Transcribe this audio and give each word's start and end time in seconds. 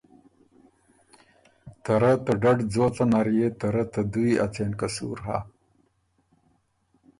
ته 1.83 1.93
رۀ 2.01 2.13
ته 2.25 2.31
ډډ 2.41 2.57
ځوڅن 2.73 3.07
نر 3.11 3.27
يې 3.37 3.47
ته 3.59 3.67
رۀ 3.73 3.83
ته 3.93 4.01
دُوی 4.11 4.33
ا 4.43 4.45
څېن 4.53 4.71
قصور 4.79 5.17
هۀ؟ 5.27 5.37